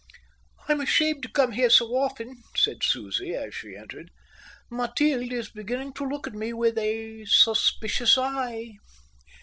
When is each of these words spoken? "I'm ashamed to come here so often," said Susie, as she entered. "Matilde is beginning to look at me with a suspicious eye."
"I'm 0.67 0.81
ashamed 0.81 1.21
to 1.21 1.29
come 1.29 1.51
here 1.51 1.69
so 1.69 1.95
often," 1.95 2.37
said 2.55 2.81
Susie, 2.81 3.35
as 3.35 3.53
she 3.53 3.75
entered. 3.75 4.09
"Matilde 4.71 5.31
is 5.31 5.51
beginning 5.51 5.93
to 5.93 6.03
look 6.09 6.25
at 6.25 6.33
me 6.33 6.53
with 6.53 6.79
a 6.79 7.23
suspicious 7.25 8.17
eye." 8.17 8.77